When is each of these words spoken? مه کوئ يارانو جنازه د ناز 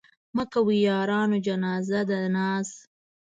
مه 0.35 0.43
کوئ 0.53 0.79
يارانو 0.87 1.37
جنازه 1.45 2.01
د 2.09 2.11
ناز 2.35 2.69